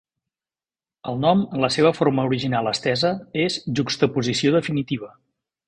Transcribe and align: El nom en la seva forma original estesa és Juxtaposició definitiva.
El 1.11 1.19
nom 1.25 1.43
en 1.57 1.61
la 1.65 1.69
seva 1.75 1.91
forma 1.97 2.25
original 2.31 2.71
estesa 2.73 3.13
és 3.45 3.61
Juxtaposició 3.81 4.59
definitiva. 4.59 5.15